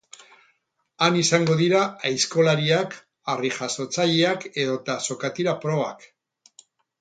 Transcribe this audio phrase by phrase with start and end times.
[1.07, 2.95] Han izango dira aizkolariak,
[3.35, 6.09] harrijasotzaileak edota sokatira probak.